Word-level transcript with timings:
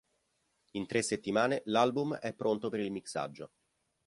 In 0.71 0.87
tre 0.87 1.03
settimane 1.03 1.61
l'album 1.65 2.15
è 2.15 2.33
pronto 2.33 2.69
per 2.69 2.79
il 2.79 2.89
mixaggio. 2.91 3.51